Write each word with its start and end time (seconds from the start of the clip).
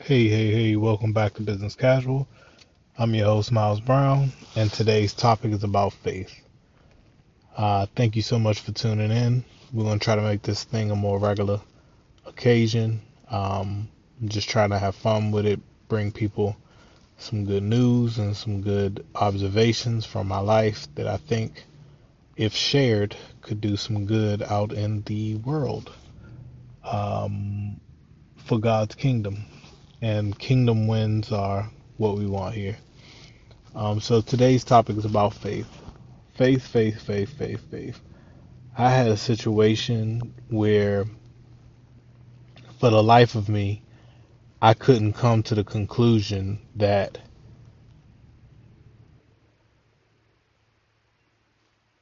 Hey, 0.00 0.28
hey, 0.28 0.52
hey, 0.52 0.76
welcome 0.76 1.12
back 1.12 1.34
to 1.34 1.42
Business 1.42 1.74
Casual. 1.74 2.28
I'm 2.96 3.14
your 3.16 3.26
host, 3.26 3.50
Miles 3.50 3.80
Brown, 3.80 4.30
and 4.54 4.72
today's 4.72 5.12
topic 5.12 5.50
is 5.50 5.64
about 5.64 5.92
faith. 5.92 6.32
Uh, 7.56 7.86
thank 7.96 8.14
you 8.14 8.22
so 8.22 8.38
much 8.38 8.60
for 8.60 8.70
tuning 8.70 9.10
in. 9.10 9.44
We're 9.72 9.82
going 9.82 9.98
to 9.98 10.04
try 10.04 10.14
to 10.14 10.22
make 10.22 10.42
this 10.42 10.62
thing 10.62 10.92
a 10.92 10.96
more 10.96 11.18
regular 11.18 11.60
occasion. 12.24 13.02
Um, 13.28 13.88
just 14.24 14.48
trying 14.48 14.70
to 14.70 14.78
have 14.78 14.94
fun 14.94 15.32
with 15.32 15.44
it, 15.44 15.60
bring 15.88 16.12
people 16.12 16.56
some 17.18 17.44
good 17.44 17.64
news 17.64 18.18
and 18.18 18.36
some 18.36 18.62
good 18.62 19.04
observations 19.16 20.06
from 20.06 20.28
my 20.28 20.38
life 20.38 20.86
that 20.94 21.08
I 21.08 21.16
think, 21.16 21.64
if 22.36 22.54
shared, 22.54 23.16
could 23.42 23.60
do 23.60 23.76
some 23.76 24.06
good 24.06 24.44
out 24.44 24.72
in 24.72 25.02
the 25.02 25.34
world 25.34 25.90
um, 26.84 27.80
for 28.36 28.58
God's 28.58 28.94
kingdom. 28.94 29.44
And 30.00 30.38
kingdom 30.38 30.86
wins 30.86 31.32
are 31.32 31.70
what 31.96 32.16
we 32.16 32.26
want 32.26 32.54
here. 32.54 32.76
Um, 33.74 34.00
so 34.00 34.20
today's 34.20 34.64
topic 34.64 34.96
is 34.96 35.04
about 35.04 35.34
faith. 35.34 35.68
Faith, 36.34 36.66
faith, 36.66 37.00
faith, 37.02 37.30
faith, 37.36 37.62
faith. 37.70 38.00
I 38.76 38.90
had 38.90 39.08
a 39.08 39.16
situation 39.16 40.34
where, 40.48 41.04
for 42.78 42.90
the 42.90 43.02
life 43.02 43.34
of 43.34 43.48
me, 43.48 43.82
I 44.62 44.74
couldn't 44.74 45.14
come 45.14 45.42
to 45.44 45.54
the 45.56 45.64
conclusion 45.64 46.60
that 46.76 47.18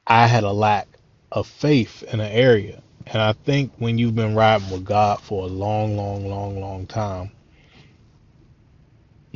I 0.07 0.27
had 0.27 0.43
a 0.43 0.51
lack 0.51 0.87
of 1.31 1.47
faith 1.47 2.03
in 2.03 2.19
an 2.19 2.31
area. 2.31 2.81
And 3.07 3.21
I 3.21 3.33
think 3.33 3.73
when 3.77 3.97
you've 3.97 4.15
been 4.15 4.35
riding 4.35 4.69
with 4.69 4.85
God 4.85 5.21
for 5.21 5.45
a 5.45 5.47
long, 5.47 5.97
long, 5.97 6.27
long, 6.29 6.59
long 6.61 6.87
time, 6.87 7.31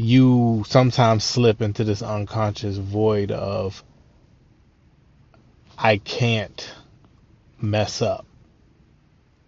you 0.02 0.64
sometimes 0.68 1.24
slip 1.24 1.62
into 1.62 1.84
this 1.84 2.02
unconscious 2.02 2.78
void 2.78 3.32
of, 3.32 3.84
I 5.78 5.98
can't 5.98 6.74
mess 7.60 8.02
up 8.02 8.26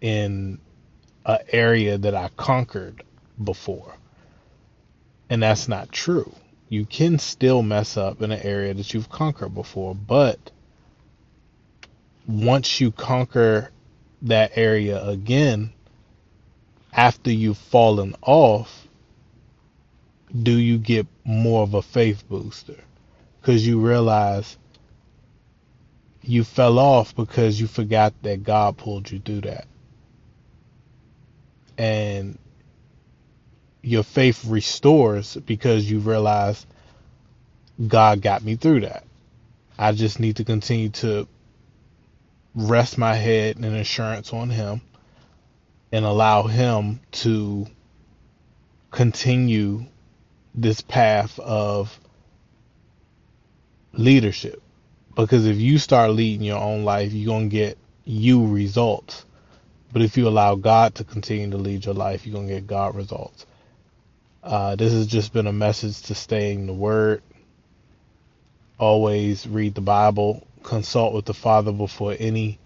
in 0.00 0.58
an 1.26 1.38
area 1.50 1.98
that 1.98 2.14
I 2.14 2.28
conquered 2.36 3.02
before. 3.42 3.96
And 5.28 5.42
that's 5.42 5.68
not 5.68 5.90
true. 5.90 6.32
You 6.68 6.84
can 6.84 7.18
still 7.18 7.62
mess 7.62 7.96
up 7.96 8.22
in 8.22 8.30
an 8.30 8.40
area 8.40 8.74
that 8.74 8.94
you've 8.94 9.08
conquered 9.08 9.54
before, 9.54 9.94
but 9.94 10.38
once 12.26 12.80
you 12.80 12.90
conquer 12.90 13.70
that 14.22 14.52
area 14.56 15.04
again, 15.04 15.72
after 16.92 17.30
you've 17.30 17.58
fallen 17.58 18.14
off, 18.22 18.83
do 20.42 20.52
you 20.58 20.78
get 20.78 21.06
more 21.24 21.62
of 21.62 21.74
a 21.74 21.82
faith 21.82 22.28
booster? 22.28 22.76
Because 23.40 23.66
you 23.66 23.80
realize 23.80 24.56
you 26.22 26.42
fell 26.42 26.78
off 26.78 27.14
because 27.14 27.60
you 27.60 27.66
forgot 27.66 28.14
that 28.22 28.42
God 28.42 28.76
pulled 28.76 29.10
you 29.10 29.20
through 29.20 29.42
that. 29.42 29.66
And 31.76 32.38
your 33.82 34.02
faith 34.02 34.44
restores 34.46 35.36
because 35.36 35.88
you 35.90 35.98
realize 35.98 36.66
God 37.86 38.22
got 38.22 38.42
me 38.42 38.56
through 38.56 38.80
that. 38.80 39.04
I 39.78 39.92
just 39.92 40.20
need 40.20 40.36
to 40.36 40.44
continue 40.44 40.88
to 40.90 41.28
rest 42.54 42.96
my 42.96 43.14
head 43.14 43.56
in 43.56 43.64
assurance 43.74 44.32
on 44.32 44.48
Him 44.48 44.80
and 45.92 46.04
allow 46.04 46.44
Him 46.44 47.00
to 47.12 47.66
continue 48.90 49.84
this 50.54 50.80
path 50.80 51.38
of 51.40 51.98
leadership. 53.92 54.62
Because 55.14 55.46
if 55.46 55.56
you 55.56 55.78
start 55.78 56.10
leading 56.12 56.46
your 56.46 56.58
own 56.58 56.84
life, 56.84 57.12
you're 57.12 57.26
going 57.26 57.50
to 57.50 57.56
get 57.56 57.78
you 58.04 58.46
results. 58.46 59.24
But 59.92 60.02
if 60.02 60.16
you 60.16 60.26
allow 60.26 60.56
God 60.56 60.96
to 60.96 61.04
continue 61.04 61.50
to 61.50 61.56
lead 61.56 61.84
your 61.84 61.94
life, 61.94 62.26
you're 62.26 62.34
going 62.34 62.48
to 62.48 62.54
get 62.54 62.66
God 62.66 62.94
results. 62.96 63.46
Uh, 64.42 64.76
this 64.76 64.92
has 64.92 65.06
just 65.06 65.32
been 65.32 65.46
a 65.46 65.52
message 65.52 66.02
to 66.02 66.14
stay 66.14 66.52
in 66.52 66.66
the 66.66 66.72
Word. 66.72 67.22
Always 68.78 69.46
read 69.46 69.74
the 69.74 69.80
Bible. 69.80 70.46
Consult 70.62 71.14
with 71.14 71.24
the 71.24 71.34
Father 71.34 71.72
before 71.72 72.16
any 72.18 72.58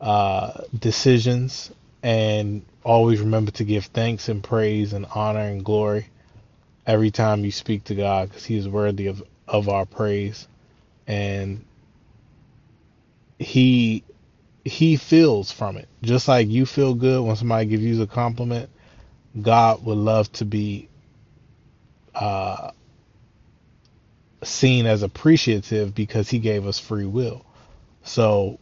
uh, 0.00 0.62
decisions. 0.76 1.70
And 2.02 2.64
always 2.82 3.20
remember 3.20 3.50
to 3.52 3.64
give 3.64 3.86
thanks 3.86 4.28
and 4.28 4.42
praise 4.42 4.92
and 4.94 5.04
honor 5.14 5.40
and 5.40 5.64
glory 5.64 6.06
every 6.88 7.10
time 7.10 7.44
you 7.44 7.52
speak 7.52 7.84
to 7.84 7.94
God 7.94 8.28
because 8.28 8.46
He 8.46 8.56
is 8.56 8.66
worthy 8.68 9.06
of, 9.06 9.22
of 9.46 9.68
our 9.68 9.84
praise. 9.84 10.48
And 11.06 11.64
He 13.38 14.02
He 14.64 14.96
feels 14.96 15.52
from 15.52 15.76
it. 15.76 15.86
Just 16.02 16.26
like 16.26 16.48
you 16.48 16.66
feel 16.66 16.94
good 16.94 17.22
when 17.24 17.36
somebody 17.36 17.66
gives 17.66 17.84
you 17.84 18.02
a 18.02 18.06
compliment, 18.06 18.70
God 19.40 19.84
would 19.84 19.98
love 19.98 20.32
to 20.32 20.46
be 20.46 20.88
uh, 22.14 22.72
seen 24.42 24.86
as 24.86 25.02
appreciative 25.02 25.94
because 25.94 26.30
He 26.30 26.38
gave 26.38 26.66
us 26.66 26.78
free 26.78 27.06
will. 27.06 27.44
So 28.02 28.58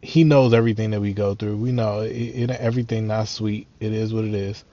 He 0.00 0.22
knows 0.22 0.54
everything 0.54 0.92
that 0.92 1.00
we 1.00 1.12
go 1.12 1.34
through. 1.34 1.56
We 1.56 1.72
know 1.72 2.02
it, 2.02 2.12
it, 2.12 2.50
everything 2.50 3.08
not 3.08 3.26
sweet. 3.26 3.66
It 3.80 3.92
is 3.92 4.14
what 4.14 4.24
it 4.24 4.34
is 4.34 4.64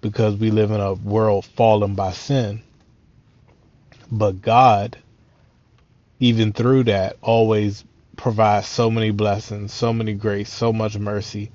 because 0.00 0.36
we 0.36 0.50
live 0.50 0.70
in 0.70 0.80
a 0.80 0.94
world 0.94 1.44
fallen 1.44 1.94
by 1.94 2.12
sin. 2.12 2.62
But 4.10 4.42
God, 4.42 4.96
even 6.18 6.52
through 6.52 6.84
that, 6.84 7.16
always 7.22 7.84
provides 8.16 8.66
so 8.66 8.90
many 8.90 9.10
blessings, 9.10 9.72
so 9.72 9.92
many 9.92 10.14
grace, 10.14 10.52
so 10.52 10.72
much 10.72 10.98
mercy. 10.98 11.50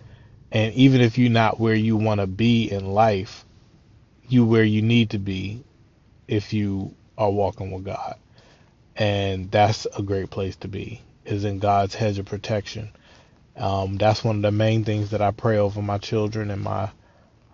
And 0.52 0.74
even 0.76 1.02
if 1.02 1.18
you're 1.18 1.32
not 1.32 1.60
where 1.60 1.76
you 1.76 1.98
want 1.98 2.22
to 2.22 2.28
be 2.28 2.72
in 2.72 2.86
life, 2.88 3.46
you 4.30 4.46
where 4.46 4.64
you 4.64 4.82
need 4.82 5.12
to 5.12 5.20
be 5.20 5.64
if 6.28 6.54
you 6.54 6.94
are 7.18 7.32
walking 7.32 7.72
with 7.72 7.86
God. 7.86 8.16
And 8.96 9.52
that's 9.52 9.88
a 9.98 10.04
great 10.04 10.30
place 10.30 10.56
to 10.58 10.68
be, 10.68 11.02
is 11.26 11.46
in 11.46 11.60
God's 11.60 11.96
hedge 11.96 12.20
of 12.20 12.26
protection. 12.28 12.90
Um, 13.58 13.98
that's 13.98 14.24
one 14.24 14.38
of 14.38 14.42
the 14.42 14.52
main 14.52 14.84
things 14.84 15.12
that 15.12 15.22
I 15.22 15.32
pray 15.32 15.58
over 15.58 15.82
my 15.82 15.98
children 15.98 16.52
and 16.52 16.62
my 16.62 16.90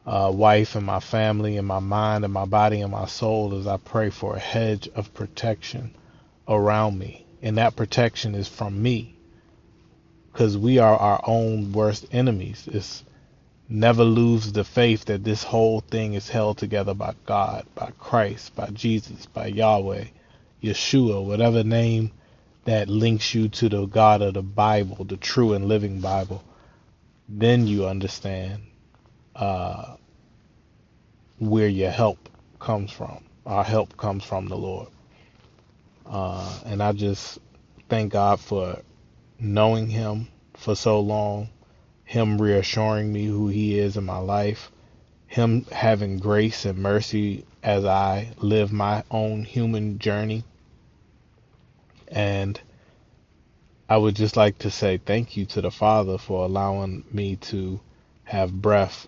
uh, 0.06 0.32
wife 0.34 0.76
and 0.76 0.86
my 0.86 1.00
family 1.00 1.58
and 1.58 1.68
my 1.68 1.80
mind 1.80 2.24
and 2.24 2.34
my 2.34 2.46
body 2.46 2.82
and 2.82 2.92
my 2.92 3.06
soul 3.06 3.58
as 3.58 3.68
I 3.68 3.78
pray 3.78 4.10
for 4.10 4.36
a 4.36 4.40
hedge 4.40 4.90
of 4.96 5.14
protection 5.14 5.96
around 6.48 6.98
me. 6.98 7.26
And 7.42 7.58
that 7.58 7.76
protection 7.76 8.36
is 8.36 8.48
from 8.48 8.82
me 8.82 9.16
because 10.32 10.58
we 10.58 10.80
are 10.80 10.98
our 10.98 11.22
own 11.26 11.72
worst 11.72 12.06
enemies. 12.12 12.68
It's 12.72 13.04
never 13.68 14.04
lose 14.04 14.52
the 14.52 14.64
faith 14.64 15.06
that 15.06 15.24
this 15.24 15.44
whole 15.44 15.82
thing 15.82 16.14
is 16.14 16.30
held 16.30 16.58
together 16.58 16.94
by 16.94 17.14
God, 17.26 17.66
by 17.76 17.92
Christ, 18.00 18.56
by 18.56 18.68
Jesus, 18.68 19.26
by 19.28 19.48
Yahweh, 19.48 20.06
Yeshua, 20.64 21.24
whatever 21.24 21.64
name 21.64 22.12
that 22.66 22.90
links 22.90 23.34
you 23.34 23.48
to 23.50 23.70
the 23.70 23.86
God 23.86 24.22
of 24.22 24.34
the 24.34 24.42
Bible, 24.42 25.06
the 25.06 25.18
true 25.18 25.54
and 25.54 25.68
living 25.68 26.02
Bible. 26.02 26.44
Then 27.28 27.68
you 27.68 27.86
understand 27.88 28.64
uh, 29.40 29.96
where 31.40 31.70
your 31.70 31.92
help 31.92 32.30
comes 32.60 32.92
from. 32.92 33.24
Our 33.46 33.64
help 33.64 33.96
comes 33.96 34.24
from 34.24 34.48
the 34.48 34.58
Lord. 34.58 34.90
Uh, 36.06 36.60
and 36.66 36.84
I 36.84 36.92
just 36.92 37.40
thank 37.88 38.12
God 38.12 38.40
for 38.40 38.82
knowing 39.40 39.88
Him 39.88 40.28
for 40.56 40.76
so 40.76 41.00
long, 41.00 41.50
Him 42.04 42.42
reassuring 42.42 43.14
me 43.14 43.26
who 43.26 43.48
He 43.48 43.80
is 43.80 43.96
in 43.96 44.04
my 44.04 44.18
life, 44.18 44.72
Him 45.28 45.66
having 45.72 46.18
grace 46.18 46.66
and 46.66 46.78
mercy 46.78 47.46
as 47.64 47.86
I 47.86 48.34
live 48.38 48.74
my 48.74 49.04
own 49.10 49.46
human 49.46 50.00
journey. 50.00 50.44
And 52.10 52.60
I 53.88 53.96
would 53.98 54.16
just 54.16 54.36
like 54.36 54.58
to 54.60 54.72
say 54.72 54.98
thank 54.98 55.38
you 55.38 55.46
to 55.48 55.62
the 55.62 55.72
Father 55.72 56.18
for 56.18 56.44
allowing 56.44 57.06
me 57.12 57.38
to 57.38 57.80
have 58.26 58.52
breath 58.52 59.08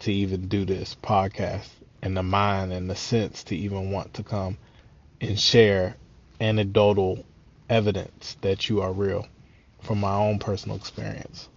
to 0.00 0.12
even 0.12 0.48
do 0.48 0.64
this 0.64 0.96
podcast 1.02 1.68
and 2.02 2.16
the 2.16 2.22
mind 2.22 2.72
and 2.72 2.88
the 2.90 2.96
sense 2.96 3.44
to 3.44 3.56
even 3.56 3.90
want 3.90 4.14
to 4.14 4.22
come 4.22 4.58
and 5.20 5.38
share 5.38 5.96
anecdotal 6.40 7.24
evidence 7.68 8.36
that 8.40 8.68
you 8.68 8.80
are 8.80 8.92
real 8.92 9.26
from 9.82 10.00
my 10.00 10.14
own 10.14 10.38
personal 10.38 10.76
experience. 10.76 11.48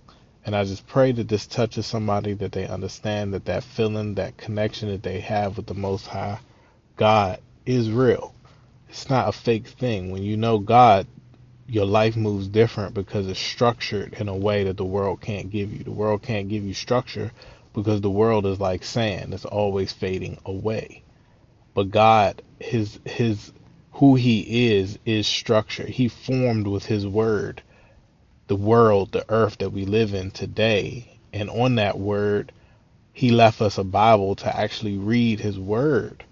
And 0.45 0.55
I 0.55 0.65
just 0.65 0.85
pray 0.87 1.13
that 1.13 1.29
this 1.29 1.47
touches 1.47 1.85
somebody 1.85 2.33
that 2.33 2.51
they 2.51 2.67
understand 2.67 3.33
that 3.33 3.45
that 3.45 3.63
feeling, 3.63 4.15
that 4.15 4.37
connection 4.37 4.89
that 4.89 5.03
they 5.03 5.21
have 5.21 5.55
with 5.57 5.67
the 5.67 5.73
Most 5.73 6.07
High 6.07 6.39
God 6.95 7.39
is 7.65 7.89
real. 7.89 8.35
It's 8.89 9.09
not 9.09 9.29
a 9.29 9.31
fake 9.31 9.67
thing. 9.67 10.11
When 10.11 10.21
you 10.21 10.37
know 10.37 10.59
God, 10.59 11.07
your 11.67 11.85
life 11.85 12.15
moves 12.15 12.47
different 12.47 12.93
because 12.93 13.27
it's 13.27 13.39
structured 13.39 14.13
in 14.13 14.27
a 14.27 14.35
way 14.35 14.65
that 14.65 14.77
the 14.77 14.85
world 14.85 15.21
can't 15.21 15.49
give 15.49 15.73
you. 15.73 15.83
The 15.83 15.91
world 15.91 16.21
can't 16.21 16.49
give 16.49 16.63
you 16.63 16.73
structure 16.73 17.31
because 17.73 18.01
the 18.01 18.09
world 18.09 18.45
is 18.45 18.59
like 18.59 18.83
sand, 18.83 19.33
it's 19.33 19.45
always 19.45 19.91
fading 19.91 20.37
away. 20.45 21.03
But 21.73 21.91
God, 21.91 22.41
his 22.59 22.99
his 23.05 23.51
who 23.93 24.15
he 24.15 24.71
is 24.73 24.99
is 25.05 25.27
structure. 25.27 25.85
He 25.85 26.07
formed 26.07 26.67
with 26.67 26.85
his 26.85 27.05
word 27.07 27.61
the 28.47 28.55
world, 28.55 29.11
the 29.11 29.25
earth 29.29 29.57
that 29.59 29.71
we 29.71 29.85
live 29.85 30.13
in 30.13 30.31
today. 30.31 31.17
And 31.31 31.49
on 31.49 31.75
that 31.75 31.97
word, 31.97 32.51
he 33.13 33.31
left 33.31 33.61
us 33.61 33.77
a 33.77 33.83
Bible 33.83 34.35
to 34.35 34.55
actually 34.55 34.97
read 34.97 35.39
his 35.39 35.57
word 35.57 36.23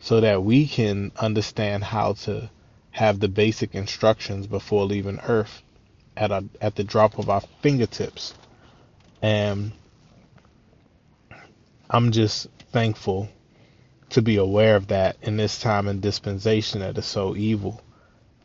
so 0.00 0.20
that 0.20 0.44
we 0.44 0.66
can 0.66 1.10
understand 1.16 1.82
how 1.84 2.12
to 2.12 2.50
have 2.90 3.20
the 3.20 3.28
basic 3.28 3.74
instructions 3.74 4.46
before 4.46 4.84
leaving 4.84 5.18
earth 5.26 5.62
at 6.16 6.30
a, 6.30 6.44
at 6.60 6.76
the 6.76 6.84
drop 6.84 7.18
of 7.18 7.28
our 7.28 7.42
fingertips. 7.62 8.34
And 9.22 9.72
I'm 11.88 12.10
just 12.10 12.48
thankful 12.72 13.28
to 14.10 14.22
be 14.22 14.36
aware 14.36 14.76
of 14.76 14.88
that 14.88 15.16
in 15.22 15.36
this 15.36 15.60
time 15.60 15.86
and 15.86 16.00
dispensation 16.00 16.80
that 16.80 16.98
is 16.98 17.06
so 17.06 17.36
evil 17.36 17.80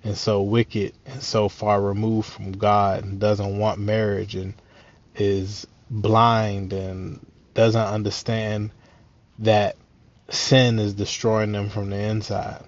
and 0.04 0.18
so 0.18 0.42
wicked 0.42 0.94
and 1.06 1.22
so 1.22 1.50
far 1.50 1.82
removed 1.82 2.30
from 2.30 2.52
God 2.52 3.04
and 3.04 3.20
doesn't 3.20 3.58
want 3.58 3.80
marriage 3.80 4.36
and 4.36 4.54
is 5.16 5.66
blind 5.90 6.74
and 6.74 7.26
doesn't 7.54 7.82
understand 7.82 8.72
that 9.40 9.76
sin 10.30 10.80
is 10.80 10.94
destroying 10.94 11.52
them 11.52 11.70
from 11.70 11.90
the 11.90 11.98
inside. 11.98 12.64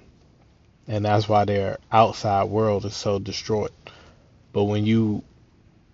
And 0.87 1.05
that's 1.05 1.29
why 1.29 1.45
their 1.45 1.77
outside 1.91 2.45
world 2.45 2.85
is 2.85 2.95
so 2.95 3.19
destroyed. 3.19 3.71
But 4.51 4.65
when 4.65 4.85
you 4.85 5.23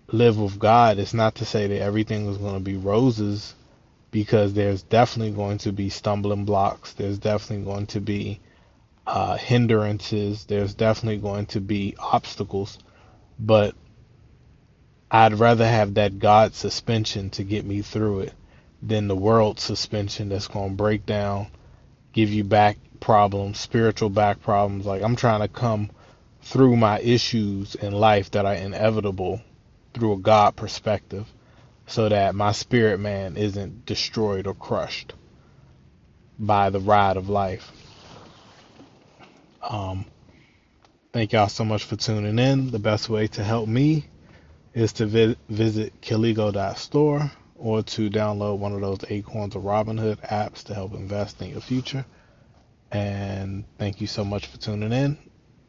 live 0.07 0.39
with 0.39 0.57
God, 0.57 0.99
it's 0.99 1.13
not 1.13 1.35
to 1.35 1.45
say 1.45 1.67
that 1.67 1.81
everything 1.81 2.27
is 2.27 2.37
going 2.37 2.55
to 2.55 2.59
be 2.59 2.77
roses 2.77 3.53
because 4.11 4.53
there's 4.53 4.83
definitely 4.83 5.33
going 5.33 5.59
to 5.59 5.71
be 5.71 5.89
stumbling 5.89 6.45
blocks. 6.45 6.93
There's 6.93 7.19
definitely 7.19 7.65
going 7.65 7.87
to 7.87 8.01
be 8.01 8.39
uh, 9.05 9.37
hindrances. 9.37 10.45
There's 10.45 10.73
definitely 10.73 11.19
going 11.19 11.47
to 11.47 11.61
be 11.61 11.95
obstacles. 11.99 12.79
But 13.39 13.75
I'd 15.11 15.33
rather 15.35 15.67
have 15.67 15.95
that 15.95 16.19
God 16.19 16.53
suspension 16.53 17.29
to 17.31 17.43
get 17.43 17.65
me 17.65 17.81
through 17.81 18.21
it 18.21 18.33
than 18.81 19.07
the 19.07 19.15
world 19.15 19.59
suspension 19.59 20.29
that's 20.29 20.47
going 20.47 20.69
to 20.69 20.75
break 20.75 21.05
down, 21.05 21.47
give 22.13 22.29
you 22.29 22.43
back 22.43 22.77
problems, 22.99 23.59
spiritual 23.59 24.09
back 24.09 24.41
problems. 24.41 24.85
Like 24.85 25.01
I'm 25.01 25.15
trying 25.15 25.41
to 25.41 25.47
come 25.47 25.89
through 26.41 26.77
my 26.77 26.99
issues 26.99 27.75
in 27.75 27.93
life 27.93 28.31
that 28.31 28.45
are 28.45 28.53
inevitable 28.53 29.41
through 29.93 30.13
a 30.13 30.17
God 30.17 30.55
perspective 30.55 31.27
so 31.89 32.07
that 32.07 32.35
my 32.35 32.51
spirit 32.51 32.99
man 32.99 33.35
isn't 33.35 33.85
destroyed 33.85 34.45
or 34.45 34.53
crushed 34.53 35.13
by 36.37 36.69
the 36.69 36.79
ride 36.79 37.17
of 37.17 37.29
life. 37.29 37.71
Um, 39.67 40.05
thank 41.13 41.33
y'all 41.33 41.49
so 41.49 41.65
much 41.65 41.83
for 41.83 41.95
tuning 41.95 42.37
in. 42.37 42.69
The 42.69 42.79
best 42.79 43.09
way 43.09 43.27
to 43.29 43.43
help 43.43 43.67
me 43.67 44.05
is 44.73 44.93
to 44.93 45.07
vi- 45.07 45.35
visit 45.49 45.99
Kiligo.store 46.01 47.31
or 47.55 47.81
to 47.81 48.09
download 48.09 48.59
one 48.59 48.73
of 48.73 48.81
those 48.81 48.99
Acorns 49.09 49.55
or 49.55 49.61
Robinhood 49.61 50.19
apps 50.29 50.63
to 50.65 50.75
help 50.75 50.93
invest 50.93 51.41
in 51.41 51.49
your 51.49 51.61
future. 51.61 52.05
And 52.91 53.65
thank 53.79 53.99
you 53.99 54.07
so 54.07 54.23
much 54.23 54.45
for 54.45 54.59
tuning 54.59 54.93
in. 54.93 55.17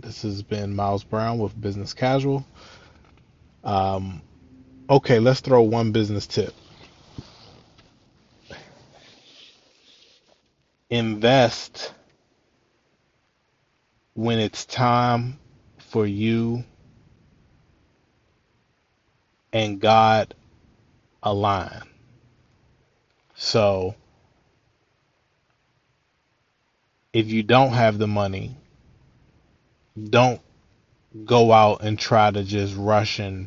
This 0.00 0.22
has 0.22 0.42
been 0.42 0.76
Miles 0.76 1.02
Brown 1.02 1.38
with 1.38 1.58
Business 1.58 1.94
Casual. 1.94 2.46
Um, 3.64 4.22
Okay, 4.90 5.20
let's 5.20 5.38
throw 5.38 5.62
one 5.62 5.92
business 5.92 6.26
tip. 6.26 6.52
Invest 10.90 11.94
when 14.14 14.40
it's 14.40 14.66
time 14.66 15.38
for 15.78 16.04
you 16.04 16.64
and 19.52 19.80
God 19.80 20.34
align. 21.22 21.82
So, 23.36 23.94
if 27.12 27.28
you 27.28 27.44
don't 27.44 27.74
have 27.74 27.96
the 27.98 28.08
money, 28.08 28.56
don't 30.08 30.40
go 31.24 31.52
out 31.52 31.84
and 31.84 31.96
try 31.96 32.32
to 32.32 32.42
just 32.42 32.74
rush 32.76 33.20
and 33.20 33.46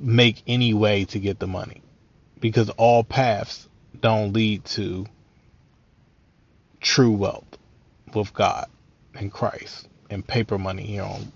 make 0.00 0.42
any 0.46 0.74
way 0.74 1.04
to 1.06 1.18
get 1.18 1.38
the 1.38 1.46
money 1.46 1.82
because 2.40 2.70
all 2.70 3.04
paths 3.04 3.68
don't 4.00 4.32
lead 4.32 4.64
to 4.64 5.06
true 6.80 7.12
wealth 7.12 7.58
with 8.14 8.32
God 8.32 8.66
and 9.14 9.32
Christ 9.32 9.88
and 10.10 10.26
paper 10.26 10.58
money 10.58 10.84
here 10.84 11.02
on 11.02 11.32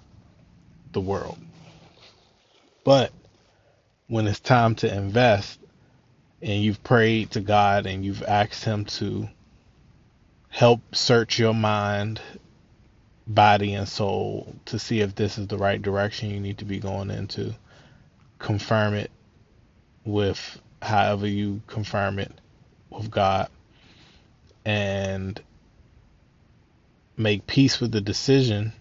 the 0.92 1.00
world. 1.00 1.38
But 2.84 3.12
when 4.08 4.26
it's 4.26 4.40
time 4.40 4.74
to 4.76 4.94
invest 4.94 5.58
and 6.40 6.62
you've 6.62 6.82
prayed 6.82 7.30
to 7.32 7.40
God 7.40 7.86
and 7.86 8.04
you've 8.04 8.22
asked 8.22 8.64
Him 8.64 8.84
to 8.84 9.28
help 10.48 10.80
search 10.94 11.38
your 11.38 11.54
mind, 11.54 12.20
body, 13.26 13.74
and 13.74 13.88
soul 13.88 14.54
to 14.66 14.78
see 14.78 15.00
if 15.00 15.14
this 15.14 15.38
is 15.38 15.46
the 15.46 15.56
right 15.56 15.80
direction 15.80 16.30
you 16.30 16.40
need 16.40 16.58
to 16.58 16.64
be 16.64 16.78
going 16.78 17.10
into 17.10 17.54
confirm 18.42 18.94
it 18.94 19.10
with 20.04 20.60
however 20.82 21.26
you 21.26 21.62
confirm 21.68 22.18
it 22.18 22.32
with 22.90 23.10
God 23.10 23.48
and 24.64 25.40
make 27.16 27.46
peace 27.46 27.80
with 27.80 27.92
the 27.92 28.00
decision. 28.00 28.72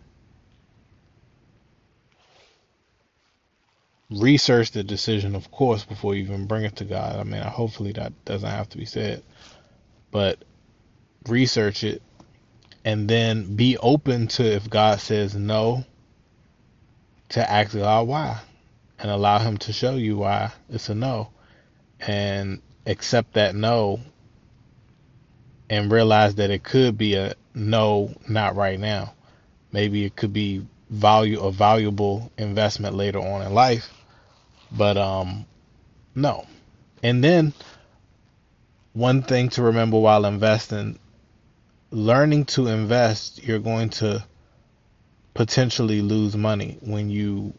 Research 4.09 4.71
the 4.71 4.83
decision, 4.83 5.35
of 5.35 5.51
course, 5.51 5.85
before 5.85 6.15
you 6.15 6.23
even 6.23 6.47
bring 6.47 6.65
it 6.65 6.75
to 6.77 6.83
God. 6.83 7.17
I 7.17 7.23
mean, 7.23 7.41
hopefully 7.41 7.93
that 7.93 8.13
doesn't 8.25 8.49
have 8.49 8.67
to 8.69 8.77
be 8.77 8.85
said, 8.85 9.23
but 10.09 10.43
research 11.27 11.83
it 11.83 12.01
and 12.83 13.07
then 13.07 13.55
be 13.55 13.77
open 13.77 14.27
to 14.27 14.43
if 14.43 14.69
God 14.69 14.99
says 14.99 15.35
no, 15.35 15.85
to 17.29 17.49
ask 17.49 17.73
God 17.73 18.07
why 18.07 18.41
and 19.01 19.11
allow 19.11 19.39
him 19.39 19.57
to 19.57 19.73
show 19.73 19.95
you 19.95 20.17
why 20.17 20.51
it's 20.69 20.89
a 20.89 20.95
no. 20.95 21.29
And 21.99 22.61
accept 22.85 23.33
that 23.33 23.55
no 23.55 23.99
and 25.69 25.91
realize 25.91 26.35
that 26.35 26.49
it 26.49 26.63
could 26.63 26.97
be 26.97 27.15
a 27.15 27.33
no 27.53 28.13
not 28.27 28.55
right 28.55 28.79
now. 28.79 29.13
Maybe 29.71 30.05
it 30.05 30.15
could 30.15 30.33
be 30.33 30.65
value 30.89 31.39
a 31.39 31.51
valuable 31.51 32.31
investment 32.37 32.95
later 32.95 33.19
on 33.19 33.41
in 33.41 33.53
life 33.53 33.89
but 34.71 34.97
um 34.97 35.45
no. 36.15 36.45
And 37.03 37.23
then 37.23 37.53
one 38.93 39.23
thing 39.23 39.49
to 39.49 39.63
remember 39.63 39.99
while 39.99 40.25
investing 40.25 40.99
learning 41.91 42.45
to 42.45 42.67
invest 42.67 43.43
you're 43.43 43.59
going 43.59 43.89
to 43.89 44.23
potentially 45.33 46.01
lose 46.01 46.35
money 46.35 46.77
when 46.81 47.09
you 47.09 47.53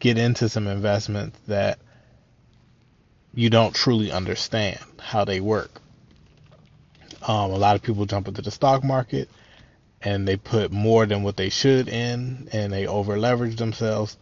get 0.00 0.18
into 0.18 0.48
some 0.48 0.66
investments 0.66 1.38
that 1.46 1.78
you 3.34 3.50
don't 3.50 3.74
truly 3.74 4.10
understand 4.10 4.78
how 4.98 5.24
they 5.24 5.40
work. 5.40 5.70
Um, 7.22 7.50
a 7.50 7.56
lot 7.56 7.76
of 7.76 7.82
people 7.82 8.06
jump 8.06 8.26
into 8.26 8.42
the 8.42 8.50
stock 8.50 8.82
market 8.82 9.28
and 10.02 10.26
they 10.26 10.36
put 10.36 10.72
more 10.72 11.06
than 11.06 11.22
what 11.22 11.36
they 11.36 11.50
should 11.50 11.88
in 11.88 12.48
and 12.52 12.72
they 12.72 12.86
over 12.86 13.18
leverage 13.18 13.56
themselves. 13.56 14.16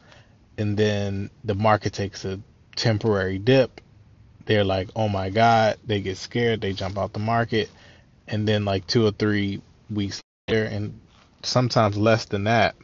And 0.59 0.77
then 0.77 1.31
the 1.45 1.55
market 1.55 1.93
takes 1.93 2.25
a 2.25 2.41
temporary 2.75 3.39
dip. 3.39 3.81
They're 4.47 4.65
like, 4.65 4.89
oh 4.97 5.09
my 5.09 5.31
God, 5.31 5.79
they 5.87 6.01
get 6.01 6.17
scared, 6.17 6.61
they 6.61 6.73
jump 6.73 6.99
out 6.99 7.13
the 7.13 7.21
market. 7.21 7.71
And 8.27 8.47
then, 8.47 8.65
like 8.65 8.87
two 8.87 9.07
or 9.07 9.11
three 9.13 9.63
weeks 9.89 10.21
later, 10.49 10.65
and 10.65 11.01
sometimes 11.43 11.97
less 11.97 12.27
than 12.27 12.45
that, 12.45 12.75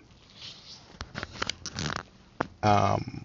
um, 2.64 3.23